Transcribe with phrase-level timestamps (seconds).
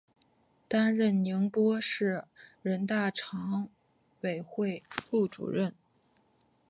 [0.67, 2.23] 担任宁波市
[2.63, 3.69] 人大常
[4.21, 5.75] 委会副主任。